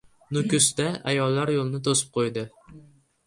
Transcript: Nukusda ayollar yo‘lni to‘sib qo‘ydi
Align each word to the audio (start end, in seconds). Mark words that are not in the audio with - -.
Nukusda 0.35 0.85
ayollar 1.11 1.53
yo‘lni 1.55 1.81
to‘sib 1.89 2.09
qo‘ydi 2.17 2.47